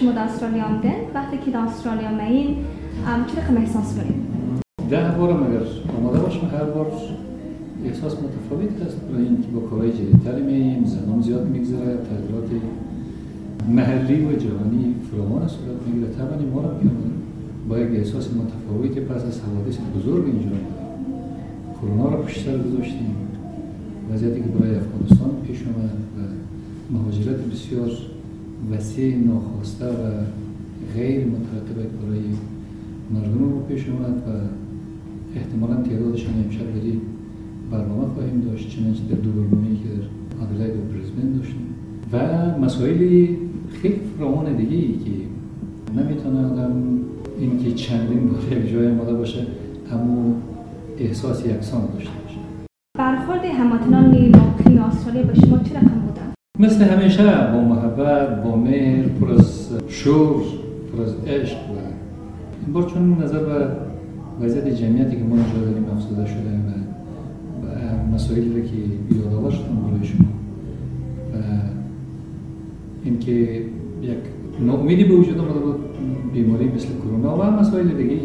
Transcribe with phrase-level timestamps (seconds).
[0.00, 0.92] شما در استرالیا آمدین.
[1.14, 2.56] وقتی که در استرالیا مین
[3.26, 4.14] چه رقم احساس کنید؟
[4.90, 5.62] ده بار اگر
[5.98, 6.92] آماده باشم هر بار
[7.84, 12.50] احساس متفاوت هست برای اینکه با کارهای جدیدتری میم زمان زیاد میگذره تغییرات
[13.68, 16.12] محلی و جهانی فراوان صورت می‌گیره.
[16.12, 16.68] طبعا ما رو
[17.68, 20.56] با یک احساس متفاوتی پس از حوادث بزرگ اینجا
[21.80, 23.16] کرونا رو پشت سر گذاشتیم.
[24.12, 26.20] وضعیتی که برای افغانستان پیش آمد و
[26.94, 27.90] مهاجرت بسیار
[28.72, 30.24] وسیع ناخواسته و
[30.94, 32.20] غیر مترتبه برای
[33.10, 34.30] مردم رو پیش آمد و
[35.38, 37.00] احتمالا تعدادشان امشب بری
[37.70, 41.66] برنامه خواهیم داشت چنانچه در دو برنامه که در آدلاید و برزبن داشتیم
[42.12, 43.36] و مسائلی
[43.82, 45.10] خیلی فراوان دیگه ای که
[46.00, 46.72] نمی‌تونه آدم
[47.38, 49.46] اینکه چندین بار یک جای آماده باشه
[49.92, 50.34] اما
[50.98, 52.27] احساس یکسان داشته
[56.60, 60.42] مثل همیشه با محبت با مهر پر از شور
[60.92, 61.74] پر از عشق و
[62.64, 63.66] این بار چون نظر به
[64.40, 68.76] وضعیت جمعیتی که ما اینجا داریم افزوده شده و مسائلی که
[69.16, 70.28] یادآور شدن برای شما
[71.34, 71.36] و
[73.04, 73.32] اینکه
[74.02, 74.18] یک
[74.60, 75.76] ناامیدی به وجود آمده بود
[76.32, 78.20] بیماری مثل کرونا و مسائل دیگه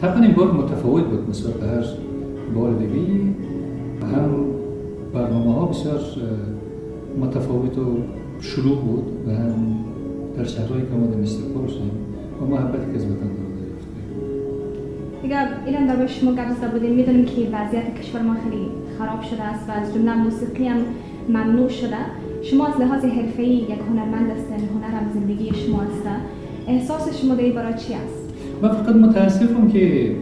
[0.00, 1.84] طبعا این بار متفاوت بود نسبت به هر
[2.54, 3.02] بار دیگه
[4.02, 4.30] هم
[5.14, 6.00] برنامه ها بسیار
[7.20, 7.96] متفاوت و
[8.40, 9.54] شروع بود و هم
[10.36, 11.90] در شهرهایی که آمده مثل شدیم
[12.42, 13.48] و محبتی که از وطن دارم
[15.22, 16.94] دیگه ایران در شما گرزده بودیم.
[16.94, 18.66] می‌دونیم که وضعیت کشور ما خیلی
[18.98, 20.80] خراب شده است و از جمله موسیقی هم
[21.28, 21.96] ممنوع شده.
[22.42, 26.02] شما از لحاظ حرفه‌ای یک هنرمند هستین هنر هم زندگی شما است.
[26.68, 30.12] احساس شما در برای چی است؟ من فقط متاسفم که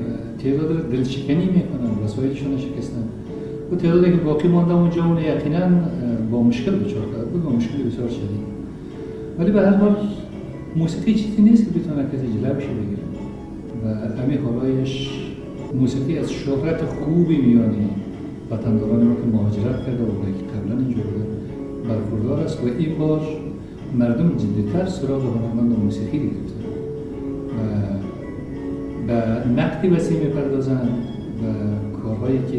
[0.43, 3.05] تعداد دلشکنی می‌کنن وسایلشون شکستن.
[3.73, 5.67] و تعدادی که باقی مانده اونجا اون یقینا
[6.31, 8.47] با مشکل دچار کرد بود با مشکل بسیار شدید.
[9.39, 9.97] ولی به هر حال
[10.77, 13.03] موسیقی چیزی نیست که بتونه کسی جلوش بگیره.
[13.85, 13.89] و
[14.23, 15.11] همین حالایش
[15.75, 17.89] موسیقی از شهرت خوبی میانی.
[18.51, 21.27] وطنداران ما که مهاجرت کرده و که قبلا اینجا بوده
[21.89, 22.65] برخوردار است.
[22.65, 23.21] و این بار
[23.99, 26.57] مردم جدیتر سراغ هنرمند موسیقی گرفته
[27.53, 27.61] و
[29.07, 30.89] به نقدی وسیع می‌پردازند
[31.43, 31.45] و
[32.03, 32.59] کارهایی که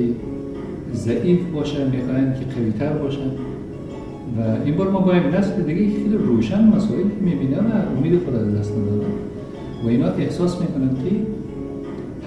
[0.94, 3.32] ضعیف باشه می‌خواهند که قویتر باشن.
[4.38, 8.36] و این بار ما با یک نسل دیگه خیلی روشن مسائل می‌بینن و امید خود
[8.36, 9.12] از دست ندارن
[9.86, 11.16] و اینا احساس می‌کنن که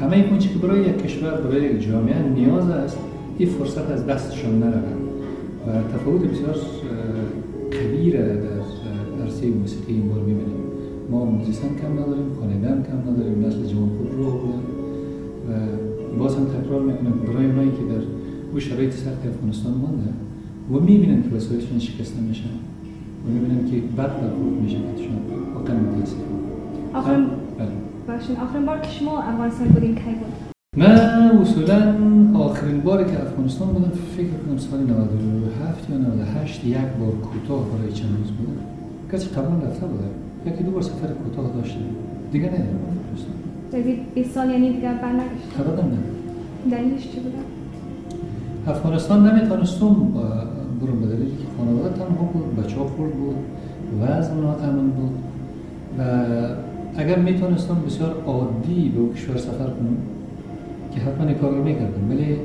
[0.00, 2.98] همه این که برای یک کشور برای یک جامعه نیاز است
[3.38, 5.00] این فرصت از دستشان نرود.
[5.66, 6.56] و تفاوت بسیار
[7.72, 10.60] کبیر در عرصه موسیقی این بار می‌بینیم.
[11.10, 14.26] ما موزیسن کم نداریم خوانندن کم نداریم نسل جوان خود رو
[15.46, 15.50] و
[16.18, 18.02] باز هم تکرار می‌کنم برای اونایی که در
[18.52, 20.10] او شرایط سخت افغانستان مانده
[20.72, 22.54] و می‌بینن که وسایلشون شکسته میشن
[23.26, 25.16] و می‌بینن که بد برخورد میشه کهشون
[25.54, 26.40] واقعا متاسفم
[26.94, 27.26] آخرین
[27.58, 28.42] بله.
[28.42, 30.32] آخرین بار که شما افغانستان بودین کی بود؟
[30.76, 30.86] من
[31.42, 31.94] اصولا
[32.34, 37.92] آخرین باری که افغانستان بودم فکر کنم سال 97 یا 98 یک بار کوتاه برای
[37.92, 38.60] چند روز بودم
[39.12, 40.10] کسی قبلا رفته بودم
[40.46, 41.80] یکی دو بار سفر کوتاه داشتم.
[42.32, 43.34] دیگه نه افغانستان
[43.72, 45.98] جدید 20 سال یعنی دیگه برنگشت ابدا نه.
[46.70, 47.38] دلیلش چی بوده؟
[48.66, 49.86] افغانستان نمی‌تونستم
[50.80, 53.36] برم به که خانواده تنها بود بچه خورد بود
[54.02, 55.14] وزن ناتمام بود.
[55.98, 56.02] و
[56.96, 59.96] اگر می‌تونستم بسیار عادی به او کشور سفر کنم
[60.94, 62.10] که حتما این کار رو می‌کردم.
[62.10, 62.36] ولی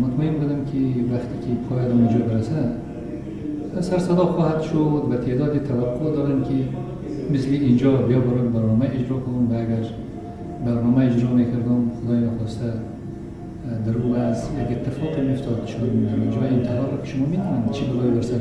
[0.00, 0.78] مطمئن بودم که
[1.12, 2.62] وقتی که پایدم اونجا برسه
[3.80, 6.54] سر صدا خواهد شد و تعداد توقع دارن که
[7.34, 9.88] مثل اینجا بیا برای برنامه اجرا کنم و اگر
[10.66, 12.67] برنامه اجرا می‌کردم خدای نخواسته
[13.88, 15.78] در او از یک اتفاق میفتاد شد
[16.34, 18.34] جای انتحار شما می‌دونید چی بلایی بر سر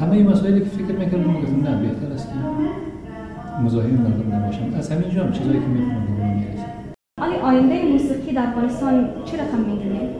[0.00, 2.34] همه این مسائلی که فکر می‌کردم گفتم نه بهتر است که
[3.64, 4.64] مزاحم مردم نباشم.
[4.78, 7.42] از همین جا چیزایی که می‌تونم به می‌رسه.
[7.42, 10.10] آینده موسیقی در افغانستان چه رقم می‌دونید؟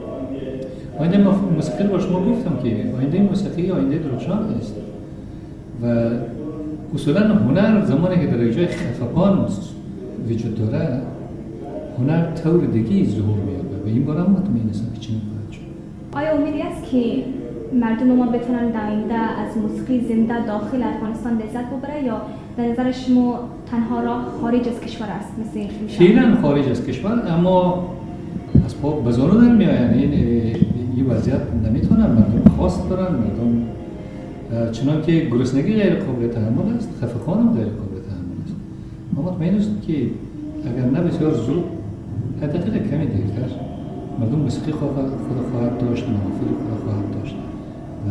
[0.99, 1.17] آینده
[1.55, 4.75] موسیقی رو با شما گفتم که آینده موسیقی آینده درخشان است.
[5.81, 5.85] و
[6.95, 9.47] اصولا هنر زمانی که در جای خفقان
[10.29, 11.01] وجود داره
[11.99, 15.61] هنر طور دیگه ظهور میابه و این بار هم مطمئن هستم که چنین خواهد شد.
[16.17, 17.23] آیا امیدی است که
[17.73, 22.21] مردم ما بتونن در آینده از موسیقی زنده داخل افغانستان لذت ببره یا
[22.57, 23.39] در نظر شما
[23.71, 27.85] تنها راه خارج از کشور است؟ مثل فعلا خارج از کشور اما
[28.65, 30.13] از پا بزانو در می آین این
[30.95, 33.61] این وضعیت نمی‌تونن مردم خواست دارن مردم
[34.71, 38.55] چنان که گرسنگی غیر قابل تحمل است خفقان هم غیر قابل تحمل است.
[39.13, 39.93] ما مطمئن است که
[40.65, 41.63] اگر نه بسیار زود
[42.45, 43.51] حداقل کمی دیرتر
[44.19, 44.89] مردم موسیقی خود
[45.51, 47.35] خواهد داشت محافل خود خواهد داشت.
[48.05, 48.09] و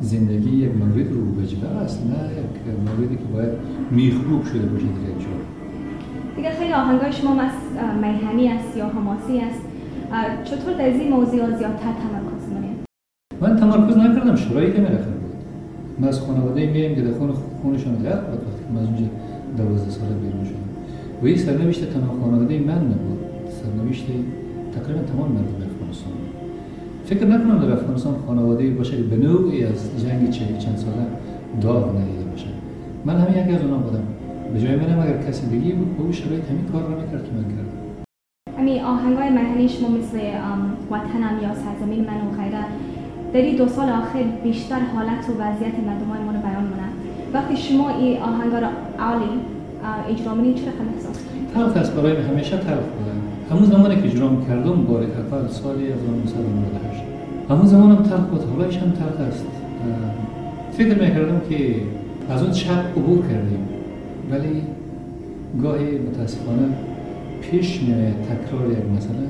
[0.00, 3.52] زندگی یک مورد رو بجبه است نه یک موردی که باید
[3.90, 5.28] میخوب شده باشه در یک جا
[6.36, 7.52] دیگه خیلی آهنگای شما از
[8.02, 9.60] میهنی است یا حماسی است.
[10.44, 12.78] چطور در این موضوع زیادتر تمرکز می‌کنید؟
[13.40, 15.28] من تمرکز نکردم شرایط بود
[15.98, 17.32] من از خانواده میایم که در خون
[17.62, 19.04] خونشان بود وقتی من از اونجا
[19.56, 20.68] دوازده ساله بیرون شدم
[21.22, 23.27] و این سرنوشت تنها خانواده من نبود.
[23.58, 24.06] سرنوشت
[24.74, 26.12] تقریبا تمام مردم افغانستان
[27.04, 31.06] فکر نکنم در افغانستان خانواده باشه که به نوعی از جنگ چند ساله
[31.60, 32.46] داغ ندیده باشه
[33.04, 34.06] من همین یکی از اونا بودم.
[34.54, 37.32] به جای منم اگر کسی دیگه بود به اون شرایط همین کار رو می‌کرد که
[37.36, 37.78] من کردم.
[38.58, 40.18] همین آهنگای مهنی شما مثل
[40.90, 42.64] وطنم یا سرزمین من و غیره
[43.32, 46.88] در این دو سال آخر بیشتر حالت و وضعیت مردم ما رو بیان مونه
[47.32, 48.66] وقتی شما این آهنگا رو
[48.98, 49.32] عالی
[50.10, 50.62] اجرا منید چه
[50.94, 51.18] احساس
[51.54, 53.18] تلخ است برای همیشه تلخ بودن.
[53.50, 57.02] همون زمانی که اجرا کردم بار اول سالی 1998
[57.50, 59.46] همون زمان هم تلخ بود حالایش هم تلخ است.
[60.72, 61.74] فکر می‌کردم که
[62.30, 63.68] از اون شب عبور کردیم.
[64.30, 64.62] ولی
[65.62, 66.68] گاهی متاسفانه
[67.40, 69.26] پیش میاد تکرار یک مسئله.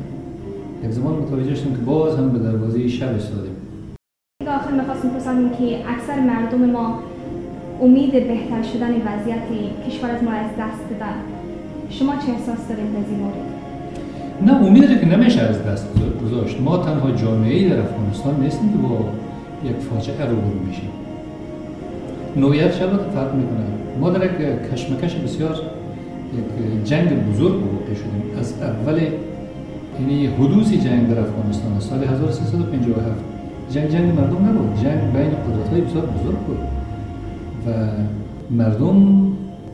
[0.84, 3.56] یک زمان متوجه شدم که باز هم به دروازه شب استادیم
[4.48, 6.98] آخر می‌خواستم پرسیدم که اکثر مردم ما
[7.82, 9.42] امید بهتر شدن وضعیت
[9.88, 11.14] کشور از ما از دست دادن.
[11.90, 13.57] شما چه احساس دارید در این مورد؟
[14.46, 15.86] نه امید که نمیشه از دست
[16.24, 16.60] گذاشت.
[16.60, 18.98] ما تنها جامعه در افغانستان نیستیم که با
[19.64, 20.90] یک فاجعه روبرو میشیم.
[22.36, 23.64] نوعیت شبات فرق می‌کنه.
[24.00, 25.60] ما در یک کشمکش بسیار
[26.38, 28.22] یک جنگ بزرگ واقع شدیم.
[28.38, 29.00] از اول
[30.00, 33.06] یعنی حدوث جنگ در افغانستان سال 1357
[33.70, 34.76] جنگ جنگ مردم نبود.
[34.82, 36.58] جنگ بین قدرت های بسیار بزرگ بود.
[37.66, 37.70] و
[38.50, 39.28] مردم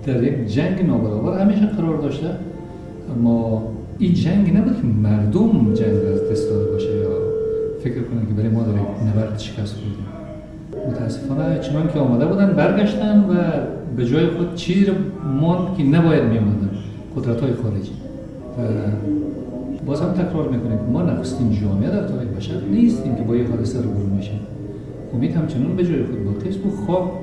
[0.07, 2.27] در یک جنگ نابرابر همیشه قرار داشته.
[3.17, 3.63] اما
[3.99, 7.11] این جنگ نبود که مردم جنگ از دست داده باشه یا
[7.85, 10.07] فکر کنن که برای ما در نبرد شکست بودیم
[10.91, 13.35] متاسفانه چنان که آمده بودن برگشتن و
[13.97, 14.95] به جای خود چیزی رو
[15.41, 16.71] ماند که نباید می آمدن
[17.17, 17.93] قدرت های خارجی.
[18.59, 18.63] و
[19.87, 23.79] باز هم تکرار می‌کنیم ما نخستین جامعه در تاریخ بشر نیستیم که با یه حادثه
[23.79, 24.41] رو برون میشیم
[25.15, 26.67] امید همچنان به جای خود باقی است.
[26.67, 27.21] و خواب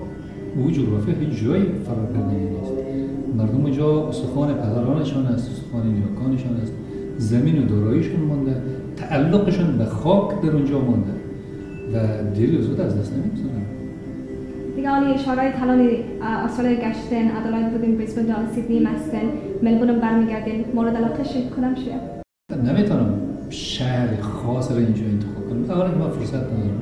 [0.57, 2.81] او جغرافی هیچ جایی فرار کردنی نیست.
[3.38, 6.74] مردم جا استخوان پدرانشان است استخوان نیاکانشان است.
[7.18, 8.56] زمین و داراییشون مانده
[8.95, 11.12] تعلقشون به خاک در اونجا مانده.
[11.94, 11.98] و
[12.33, 13.62] دیر زود از دست نمی‌گذارن
[14.75, 15.88] دیگه حالی اشاره تلان
[16.22, 19.22] استرالیا گشتن ادلاید بودین بریسبن دال سیدنی مستن
[19.63, 21.24] ملبورن برمیگردین مورد علاقه
[21.57, 23.13] کدام شده؟ نمی‌تونم
[23.50, 25.72] شهر خاص رو اینجا انتخاب کنم.
[25.72, 26.81] اولا که من فرصت ندارم.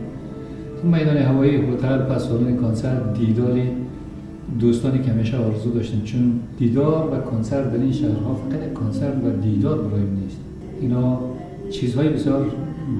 [0.81, 3.72] تو میدان هوایی هتل پس سالن کنسرت دیداری
[4.60, 9.42] دوستانی که همیشه آرزو داشتیم چون دیدار و کنسرت در این شهرها فقط کنسرت و
[9.42, 10.38] دیدار برای نیست.
[10.81, 11.19] اینا
[11.72, 12.46] چیزهای بسیار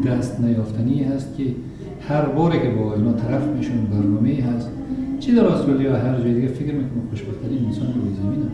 [0.08, 1.44] دست نیافتنی هست که
[2.08, 4.70] هر باره که با اینا طرف میشون برنامه هست.
[5.20, 8.50] چی در استرالیا هر جای دیگه فکر می‌کنم خوشبختترین انسان روی زمین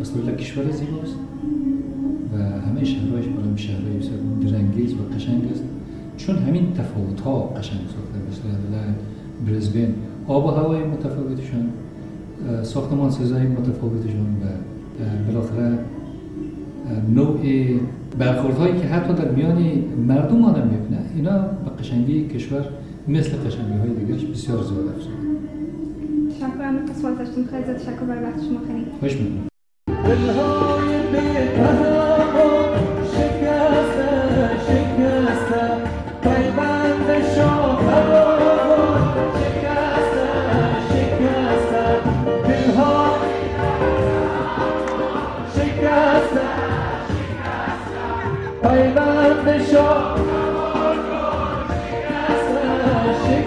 [0.00, 1.16] استرالیا کشور زیباست
[2.34, 2.36] و
[2.68, 5.64] همه شهرهایش برای شهرهای بسیار درنگیز و قشنگ است.
[6.16, 8.56] چون همین تفاوت ها قشنگ ساخته مثل
[9.46, 9.94] برزبین
[10.26, 11.68] آب و هوای متفاوتشون
[12.62, 14.46] ساختمان سازی متفاوتشون و
[15.26, 15.78] بالاخره
[17.14, 17.40] نوع
[18.18, 19.58] برخوردهایی که حتی در میان
[20.08, 21.02] مردم آدم می‌بینه.
[21.16, 22.64] اینا به قشنگی کشور
[23.08, 25.16] مثل قشنگی های دیگرش بسیار زیاد افزوده.
[26.30, 28.86] تشکرم از سوالتشتون خیلی زیاد تشکر برای وقت شما خیلی.
[29.00, 29.48] خوش می‌کنم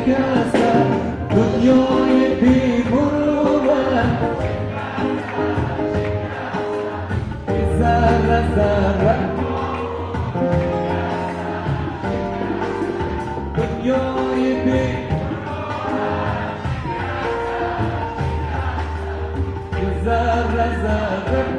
[0.07, 0.43] Zara
[1.35, 4.05] Zara bir buruna
[7.79, 9.15] Zara zara
[13.57, 14.97] Dunyoyu bir
[20.05, 21.56] Zara zara.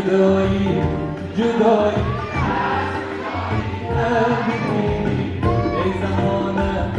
[0.00, 0.82] ای جدایی
[1.36, 2.04] جدایی
[5.84, 6.92] ای زمانه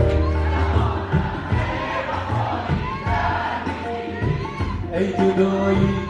[4.93, 6.00] ای جدایی